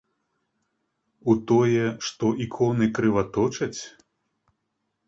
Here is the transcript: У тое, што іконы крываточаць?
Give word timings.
У 1.33 1.35
тое, 1.51 1.85
што 2.07 2.33
іконы 2.47 2.85
крываточаць? 3.01 3.79